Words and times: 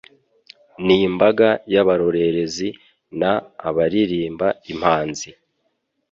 N' 0.85 0.91
imbaga 1.07 1.47
y' 1.73 1.79
abarorerezi;N' 1.81 3.23
abaririmba 3.69 4.47
impanzi, 4.71 5.29